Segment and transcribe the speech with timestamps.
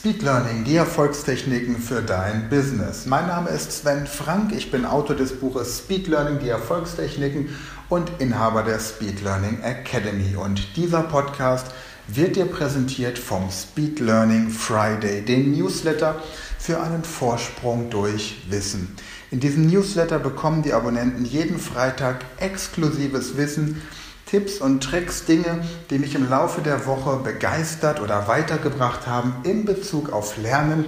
[0.00, 3.06] Speed Learning, die Erfolgstechniken für dein Business.
[3.06, 7.48] Mein Name ist Sven Frank, ich bin Autor des Buches Speed Learning, die Erfolgstechniken
[7.88, 10.36] und Inhaber der Speed Learning Academy.
[10.36, 11.66] Und dieser Podcast
[12.06, 16.22] wird dir präsentiert vom Speed Learning Friday, den Newsletter
[16.60, 18.94] für einen Vorsprung durch Wissen.
[19.32, 23.82] In diesem Newsletter bekommen die Abonnenten jeden Freitag exklusives Wissen,
[24.28, 29.64] Tipps und Tricks, Dinge, die mich im Laufe der Woche begeistert oder weitergebracht haben in
[29.64, 30.84] Bezug auf Lernen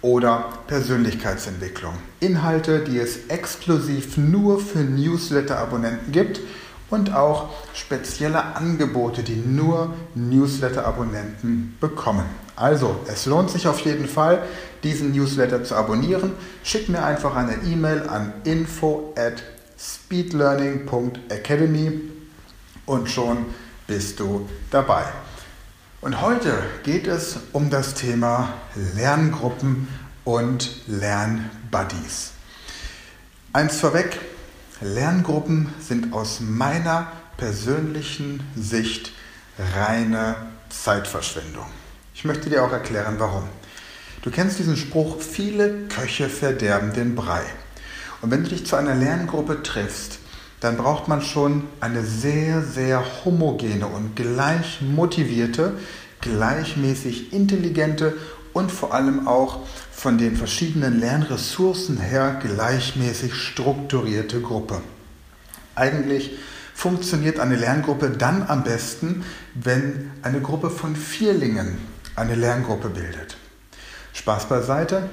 [0.00, 1.94] oder Persönlichkeitsentwicklung.
[2.20, 6.38] Inhalte, die es exklusiv nur für Newsletter-Abonnenten gibt
[6.88, 12.26] und auch spezielle Angebote, die nur Newsletter-Abonnenten bekommen.
[12.54, 14.44] Also, es lohnt sich auf jeden Fall,
[14.84, 16.30] diesen Newsletter zu abonnieren.
[16.62, 19.42] Schick mir einfach eine E-Mail an info at
[19.76, 22.13] speedlearning.academy
[22.86, 23.46] und schon
[23.86, 25.04] bist du dabei.
[26.00, 28.54] Und heute geht es um das Thema
[28.94, 29.88] Lerngruppen
[30.24, 32.32] und Lernbuddies.
[33.52, 34.20] Eins vorweg,
[34.80, 39.12] Lerngruppen sind aus meiner persönlichen Sicht
[39.76, 40.36] reine
[40.68, 41.66] Zeitverschwendung.
[42.14, 43.44] Ich möchte dir auch erklären, warum.
[44.22, 47.42] Du kennst diesen Spruch, viele Köche verderben den Brei.
[48.22, 50.18] Und wenn du dich zu einer Lerngruppe triffst,
[50.64, 55.74] dann braucht man schon eine sehr, sehr homogene und gleich motivierte,
[56.22, 58.16] gleichmäßig intelligente
[58.54, 59.58] und vor allem auch
[59.92, 64.80] von den verschiedenen Lernressourcen her gleichmäßig strukturierte Gruppe.
[65.74, 66.30] Eigentlich
[66.74, 71.76] funktioniert eine Lerngruppe dann am besten, wenn eine Gruppe von Vierlingen
[72.16, 73.36] eine Lerngruppe bildet.
[74.14, 75.10] Spaß beiseite.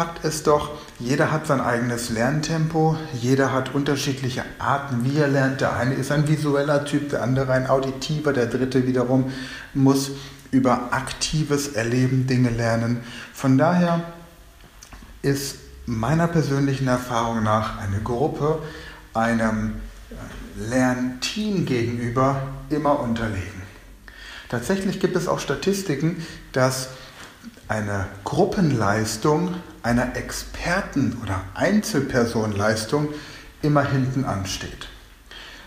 [0.00, 5.60] Fakt ist doch, jeder hat sein eigenes Lerntempo, jeder hat unterschiedliche Arten, wie er lernt.
[5.60, 9.30] Der eine ist ein visueller Typ, der andere ein auditiver, der dritte wiederum
[9.74, 10.12] muss
[10.52, 13.02] über aktives Erleben Dinge lernen.
[13.34, 14.00] Von daher
[15.20, 18.62] ist meiner persönlichen Erfahrung nach eine Gruppe
[19.12, 19.74] einem
[20.56, 23.60] Lernteam gegenüber immer unterlegen.
[24.48, 26.88] Tatsächlich gibt es auch Statistiken, dass
[27.70, 29.54] eine Gruppenleistung
[29.84, 33.08] einer Experten- oder Einzelpersonleistung
[33.62, 34.88] immer hinten ansteht.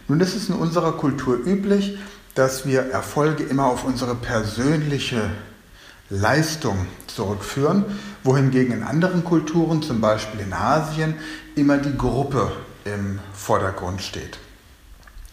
[0.10, 1.98] Nun ist es in unserer Kultur üblich,
[2.36, 5.30] dass wir Erfolge immer auf unsere persönliche
[6.10, 7.86] Leistung zurückführen,
[8.24, 11.16] wohingegen in anderen Kulturen, zum Beispiel in Asien,
[11.56, 12.52] immer die Gruppe
[12.84, 14.40] im Vordergrund steht.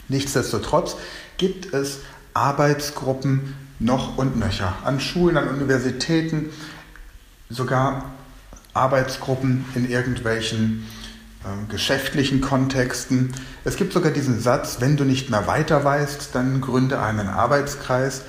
[0.08, 0.96] Nichtsdestotrotz
[1.36, 1.98] gibt es
[2.32, 4.74] Arbeitsgruppen noch und nöcher.
[4.84, 6.50] An Schulen, an Universitäten,
[7.48, 8.12] sogar
[8.74, 10.86] Arbeitsgruppen in irgendwelchen
[11.42, 13.32] äh, geschäftlichen Kontexten.
[13.64, 18.22] Es gibt sogar diesen Satz, wenn du nicht mehr weiter weißt, dann gründe einen Arbeitskreis.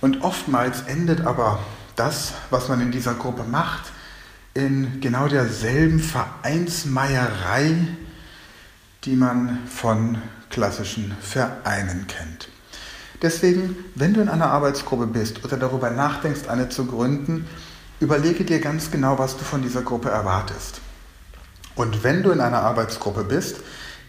[0.00, 1.60] Und oftmals endet aber
[1.96, 3.92] das, was man in dieser Gruppe macht,
[4.54, 7.86] in genau derselben Vereinsmeierei,
[9.04, 10.18] die man von
[10.50, 12.51] klassischen Vereinen kennt.
[13.22, 17.46] Deswegen, wenn du in einer Arbeitsgruppe bist oder darüber nachdenkst, eine zu gründen,
[18.00, 20.80] überlege dir ganz genau, was du von dieser Gruppe erwartest.
[21.76, 23.58] Und wenn du in einer Arbeitsgruppe bist,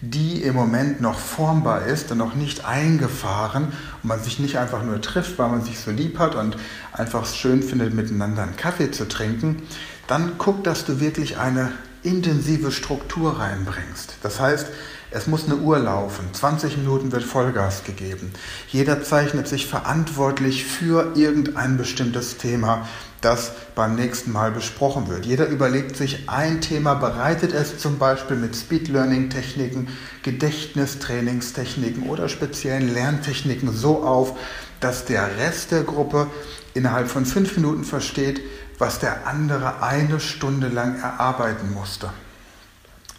[0.01, 3.65] die im Moment noch formbar ist und noch nicht eingefahren
[4.01, 6.57] und man sich nicht einfach nur trifft, weil man sich so lieb hat und
[6.91, 9.63] einfach schön findet, miteinander einen Kaffee zu trinken,
[10.07, 11.71] dann guck, dass du wirklich eine
[12.03, 14.17] intensive Struktur reinbringst.
[14.23, 14.67] Das heißt,
[15.13, 16.25] es muss eine Uhr laufen.
[16.33, 18.33] 20 Minuten wird Vollgas gegeben.
[18.67, 22.87] Jeder zeichnet sich verantwortlich für irgendein bestimmtes Thema,
[23.21, 25.25] das beim nächsten Mal besprochen wird.
[25.25, 29.87] Jeder überlegt sich ein Thema, bereitet es zum Beispiel mit Speed Learning Techniken,
[30.23, 34.35] Gedächtnistrainingstechniken oder speziellen Lerntechniken so auf,
[34.79, 36.27] dass der Rest der Gruppe
[36.73, 38.41] innerhalb von fünf Minuten versteht,
[38.79, 42.09] was der andere eine Stunde lang erarbeiten musste.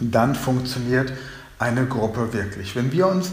[0.01, 1.13] Dann funktioniert
[1.65, 2.77] eine Gruppe wirklich.
[2.77, 3.33] Wenn wir uns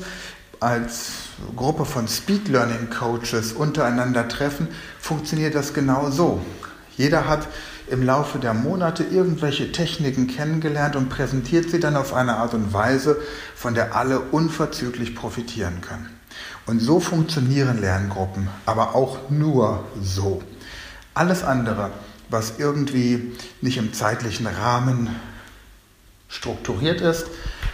[0.61, 1.11] als
[1.57, 4.69] Gruppe von Speed Learning Coaches untereinander treffen,
[4.99, 6.41] funktioniert das genau so.
[6.95, 7.47] Jeder hat
[7.89, 12.73] im Laufe der Monate irgendwelche Techniken kennengelernt und präsentiert sie dann auf eine Art und
[12.73, 13.17] Weise,
[13.53, 16.09] von der alle unverzüglich profitieren können.
[16.65, 20.41] Und so funktionieren Lerngruppen, aber auch nur so.
[21.13, 21.91] Alles andere,
[22.29, 25.09] was irgendwie nicht im zeitlichen Rahmen
[26.29, 27.25] strukturiert ist,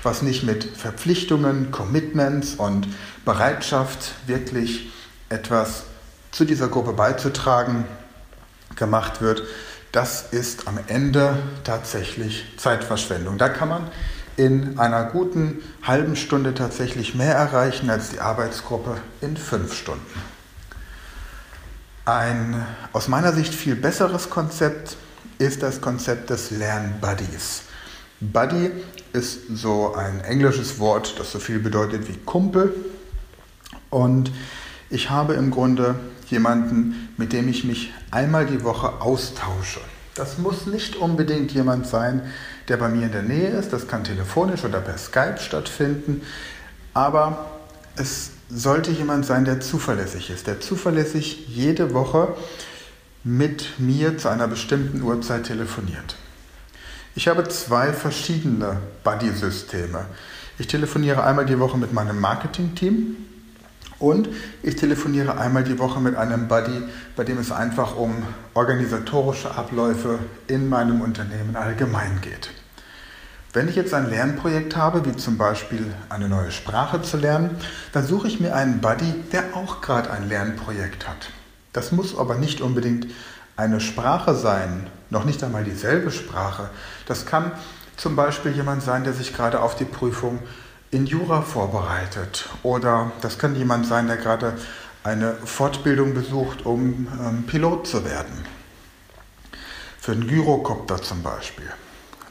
[0.08, 2.88] was nicht mit Verpflichtungen, Commitments und
[3.26, 4.90] Bereitschaft wirklich
[5.28, 5.84] etwas
[6.32, 7.84] zu dieser Gruppe beizutragen
[8.78, 9.44] gemacht wird,
[9.92, 13.38] das ist am Ende tatsächlich Zeitverschwendung.
[13.38, 13.92] Da kann man
[14.38, 20.22] in einer guten halben Stunde tatsächlich mehr erreichen als die Arbeitsgruppe in fünf Stunden.
[22.06, 24.96] Ein aus meiner Sicht viel besseres Konzept
[25.38, 27.64] ist das Konzept des Lernbuddies.
[28.20, 28.72] Buddy
[29.14, 32.74] ist so ein englisches Wort, das so viel bedeutet wie Kumpel.
[33.90, 34.32] Und
[34.90, 35.96] ich habe im Grunde
[36.30, 39.82] jemanden, mit dem ich mich einmal die Woche austausche.
[40.16, 42.22] Das muss nicht unbedingt jemand sein,
[42.68, 43.72] der bei mir in der Nähe ist.
[43.72, 46.22] Das kann telefonisch oder per Skype stattfinden.
[46.94, 47.46] Aber
[47.96, 52.30] es sollte jemand sein, der zuverlässig ist, der zuverlässig jede Woche
[53.24, 56.16] mit mir zu einer bestimmten Uhrzeit telefoniert.
[57.18, 60.06] Ich habe zwei verschiedene Buddy-Systeme.
[60.60, 63.16] Ich telefoniere einmal die Woche mit meinem Marketing-Team
[63.98, 64.30] und
[64.62, 66.84] ich telefoniere einmal die Woche mit einem Buddy,
[67.16, 68.22] bei dem es einfach um
[68.54, 72.52] organisatorische Abläufe in meinem Unternehmen allgemein geht.
[73.52, 77.58] Wenn ich jetzt ein Lernprojekt habe, wie zum Beispiel eine neue Sprache zu lernen,
[77.94, 81.32] dann suche ich mir einen Buddy, der auch gerade ein Lernprojekt hat.
[81.74, 83.08] Das muss aber nicht unbedingt
[83.58, 86.70] eine Sprache sein, noch nicht einmal dieselbe Sprache.
[87.08, 87.52] Das kann
[87.98, 90.40] zum Beispiel jemand sein, der sich gerade auf die Prüfung
[90.92, 92.48] in Jura vorbereitet.
[92.64, 94.54] Oder das kann jemand sein, der gerade
[95.04, 98.46] eine Fortbildung besucht, um ähm, Pilot zu werden.
[100.00, 101.70] Für einen Gyrocopter zum Beispiel,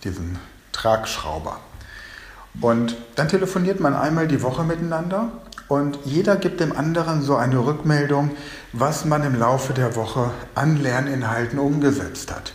[0.04, 0.38] diesen
[0.72, 1.58] Tragschrauber.
[2.60, 5.30] Und dann telefoniert man einmal die Woche miteinander
[5.68, 8.30] und jeder gibt dem anderen so eine Rückmeldung,
[8.78, 12.52] was man im Laufe der Woche an Lerninhalten umgesetzt hat.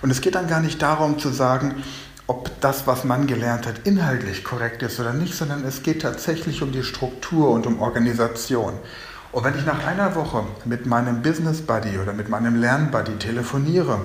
[0.00, 1.82] Und es geht dann gar nicht darum zu sagen,
[2.28, 6.62] ob das, was man gelernt hat, inhaltlich korrekt ist oder nicht, sondern es geht tatsächlich
[6.62, 8.74] um die Struktur und um Organisation.
[9.32, 13.16] Und wenn ich nach einer Woche mit meinem Business Buddy oder mit meinem Lern Buddy
[13.16, 14.00] telefoniere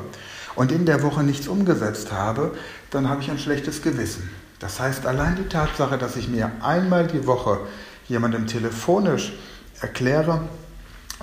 [0.55, 2.55] und in der Woche nichts umgesetzt habe,
[2.89, 4.29] dann habe ich ein schlechtes Gewissen.
[4.57, 7.59] Das heißt, allein die Tatsache, dass ich mir einmal die Woche
[8.07, 9.33] jemandem telefonisch
[9.79, 10.41] erkläre,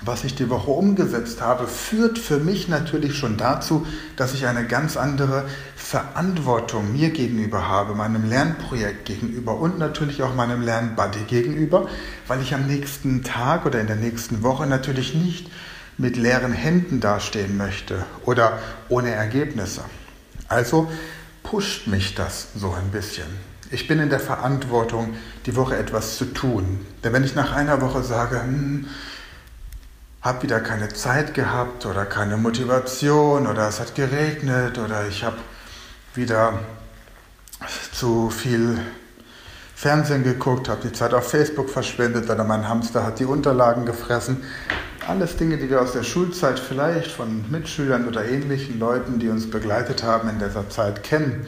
[0.01, 3.85] was ich die Woche umgesetzt habe, führt für mich natürlich schon dazu,
[4.15, 10.33] dass ich eine ganz andere Verantwortung mir gegenüber habe, meinem Lernprojekt gegenüber und natürlich auch
[10.35, 11.87] meinem Lernbuddy gegenüber,
[12.27, 15.49] weil ich am nächsten Tag oder in der nächsten Woche natürlich nicht
[15.97, 19.81] mit leeren Händen dastehen möchte oder ohne Ergebnisse.
[20.47, 20.89] Also
[21.43, 23.27] pusht mich das so ein bisschen.
[23.71, 25.13] Ich bin in der Verantwortung,
[25.45, 26.85] die Woche etwas zu tun.
[27.03, 28.87] Denn wenn ich nach einer Woche sage, hm,
[30.21, 35.37] habe wieder keine Zeit gehabt oder keine Motivation oder es hat geregnet oder ich habe
[36.13, 36.59] wieder
[37.93, 38.79] zu viel
[39.75, 44.43] Fernsehen geguckt, habe die Zeit auf Facebook verschwendet oder mein Hamster hat die Unterlagen gefressen.
[45.07, 49.49] Alles Dinge, die wir aus der Schulzeit vielleicht von Mitschülern oder ähnlichen Leuten, die uns
[49.49, 51.45] begleitet haben in dieser Zeit kennen,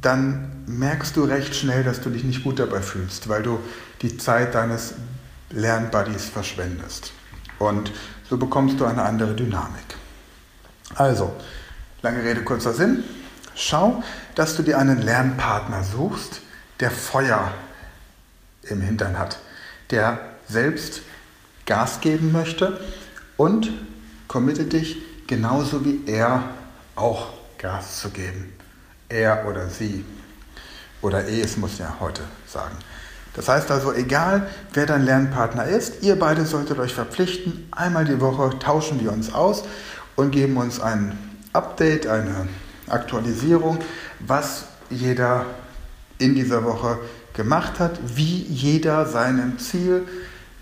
[0.00, 3.58] dann merkst du recht schnell, dass du dich nicht gut dabei fühlst, weil du
[4.00, 4.94] die Zeit deines
[5.50, 7.12] Lernbuddies verschwendest.
[7.58, 7.92] Und
[8.28, 9.96] so bekommst du eine andere Dynamik.
[10.94, 11.34] Also,
[12.02, 13.04] lange Rede, kurzer Sinn.
[13.54, 14.02] Schau,
[14.34, 16.40] dass du dir einen Lernpartner suchst,
[16.80, 17.52] der Feuer
[18.64, 19.38] im Hintern hat,
[19.90, 20.18] der
[20.48, 21.02] selbst
[21.66, 22.80] Gas geben möchte
[23.36, 23.70] und
[24.28, 26.44] committe dich genauso wie er
[26.96, 28.52] auch Gas zu geben.
[29.08, 30.04] Er oder sie.
[31.00, 32.76] Oder es muss ja heute sagen.
[33.34, 38.20] Das heißt also, egal wer dein Lernpartner ist, ihr beide solltet euch verpflichten, einmal die
[38.20, 39.64] Woche tauschen wir uns aus
[40.16, 41.18] und geben uns ein
[41.52, 42.48] Update, eine
[42.88, 43.78] Aktualisierung,
[44.20, 45.46] was jeder
[46.18, 46.98] in dieser Woche
[47.32, 50.06] gemacht hat, wie jeder seinem Ziel,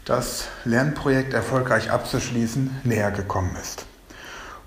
[0.05, 3.85] das Lernprojekt erfolgreich abzuschließen, näher gekommen ist.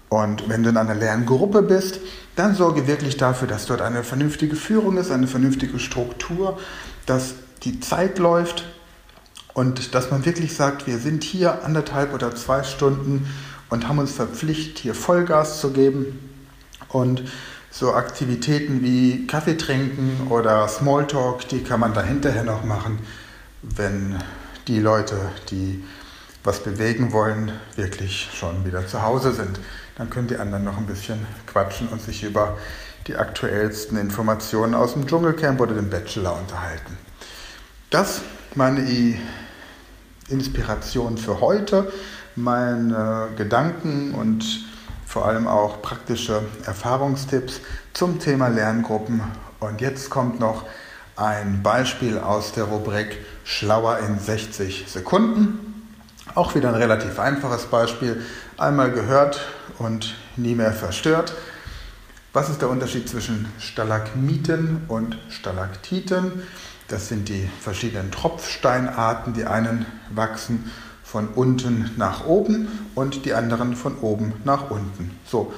[0.07, 2.00] Und wenn du in einer Lerngruppe bist,
[2.35, 6.59] dann sorge wirklich dafür, dass dort eine vernünftige Führung ist, eine vernünftige Struktur,
[7.05, 7.35] dass
[7.65, 8.65] die Zeit läuft
[9.53, 13.27] und dass man wirklich sagt, wir sind hier anderthalb oder zwei Stunden
[13.69, 16.19] und haben uns verpflichtet, hier Vollgas zu geben
[16.89, 17.24] und
[17.72, 23.00] so Aktivitäten wie Kaffee trinken oder Smalltalk, die kann man da hinterher noch machen,
[23.62, 24.17] wenn
[24.67, 25.17] die Leute,
[25.50, 25.84] die
[26.43, 29.60] was bewegen wollen, wirklich schon wieder zu Hause sind.
[29.98, 32.57] Dann können die anderen noch ein bisschen quatschen und sich über
[33.07, 37.04] die aktuellsten Informationen aus dem Dschungelcamp oder dem Bachelor unterhalten.
[37.95, 38.19] Das
[38.55, 39.17] meine
[40.27, 41.89] Inspiration für heute,
[42.35, 44.65] meine Gedanken und
[45.05, 47.61] vor allem auch praktische Erfahrungstipps
[47.93, 49.21] zum Thema Lerngruppen.
[49.61, 50.65] Und jetzt kommt noch
[51.15, 55.87] ein Beispiel aus der Rubrik Schlauer in 60 Sekunden.
[56.33, 58.21] Auch wieder ein relativ einfaches Beispiel.
[58.57, 59.39] Einmal gehört
[59.79, 61.33] und nie mehr verstört.
[62.33, 66.43] Was ist der Unterschied zwischen Stalagmiten und Stalaktiten?
[66.88, 69.34] Das sind die verschiedenen Tropfsteinarten.
[69.34, 70.72] Die einen wachsen
[71.04, 75.18] von unten nach oben und die anderen von oben nach unten.
[75.25, 75.54] So.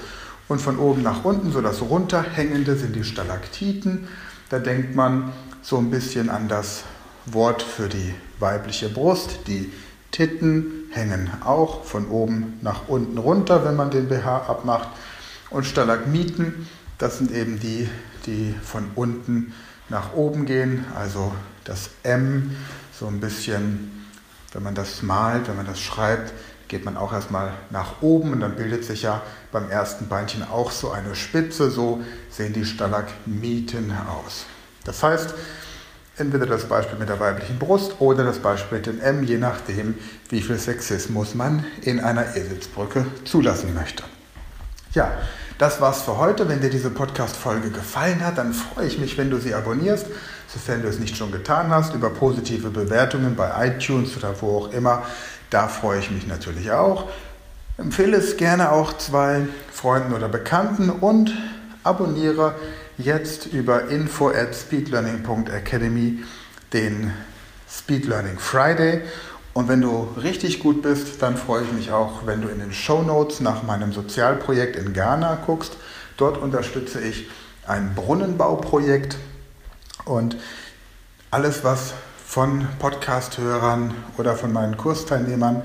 [0.48, 4.08] Und von oben nach unten, so das runterhängende sind die Stalaktiten.
[4.50, 6.84] Da denkt man so ein bisschen an das
[7.26, 9.40] Wort für die weibliche Brust.
[9.48, 9.72] Die
[10.12, 14.88] Titten hängen auch von oben nach unten runter, wenn man den BH abmacht.
[15.50, 16.68] Und Stalagmiten,
[16.98, 17.90] das sind eben die,
[18.26, 19.54] die von unten
[19.90, 22.56] nach oben gehen, also das M
[22.98, 24.08] so ein bisschen,
[24.54, 26.34] wenn man das malt, wenn man das schreibt,
[26.68, 30.72] geht man auch erstmal nach oben und dann bildet sich ja beim ersten Beinchen auch
[30.72, 31.70] so eine Spitze.
[31.70, 34.46] So sehen die Stalagmiten aus.
[34.84, 35.34] Das heißt,
[36.18, 39.96] entweder das Beispiel mit der weiblichen Brust oder das Beispiel mit dem M, je nachdem,
[40.30, 44.04] wie viel Sexismus man in einer Eselsbrücke zulassen möchte.
[44.98, 45.12] Ja,
[45.60, 46.50] das war's für heute.
[46.50, 50.08] Wenn dir diese Podcast-Folge gefallen hat, dann freue ich mich, wenn du sie abonnierst,
[50.48, 54.72] sofern du es nicht schon getan hast, über positive Bewertungen bei iTunes oder wo auch
[54.74, 55.04] immer.
[55.52, 57.10] Da freue ich mich natürlich auch.
[57.78, 61.32] Empfehle es gerne auch zwei Freunden oder Bekannten und
[61.84, 62.56] abonniere
[62.98, 66.24] jetzt über info at speedlearning.academy
[66.74, 67.14] den
[67.70, 69.04] Speed Learning Friday.
[69.58, 72.72] Und wenn du richtig gut bist, dann freue ich mich auch, wenn du in den
[72.72, 75.78] Show Notes nach meinem Sozialprojekt in Ghana guckst.
[76.16, 77.28] Dort unterstütze ich
[77.66, 79.18] ein Brunnenbauprojekt
[80.06, 80.38] und
[81.32, 85.64] alles, was von Podcast-Hörern oder von meinen Kursteilnehmern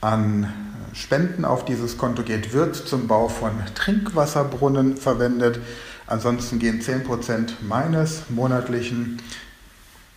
[0.00, 0.50] an
[0.94, 5.60] Spenden auf dieses Konto geht, wird zum Bau von Trinkwasserbrunnen verwendet.
[6.06, 9.20] Ansonsten gehen 10% meines monatlichen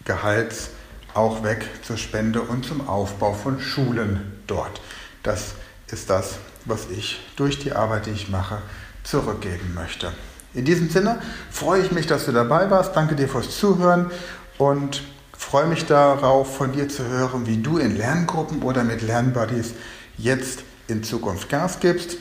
[0.05, 0.69] Gehalts
[1.17, 4.81] auch weg zur Spende und zum Aufbau von Schulen dort.
[5.23, 5.55] Das
[5.91, 8.59] ist das, was ich durch die Arbeit, die ich mache,
[9.03, 10.11] zurückgeben möchte.
[10.53, 11.19] In diesem Sinne
[11.51, 12.95] freue ich mich, dass du dabei warst.
[12.95, 14.11] Danke dir fürs Zuhören
[14.57, 15.03] und
[15.37, 19.73] freue mich darauf, von dir zu hören, wie du in Lerngruppen oder mit Lernbuddies
[20.17, 22.17] jetzt in Zukunft Gas gibst.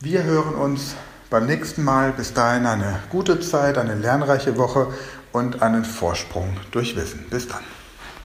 [0.00, 0.94] Wir hören uns
[1.30, 2.12] beim nächsten Mal.
[2.12, 4.88] Bis dahin eine gute Zeit, eine lernreiche Woche
[5.32, 7.26] und einen Vorsprung durch Wissen.
[7.30, 7.79] Bis dann.